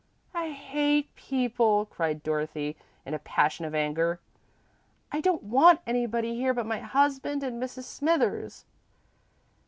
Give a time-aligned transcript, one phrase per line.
[0.33, 4.19] "I hate people!" cried Dorothy, in a passion of anger.
[5.11, 7.83] "I don't want anybody here but my husband and Mrs.
[7.83, 8.65] Smithers!"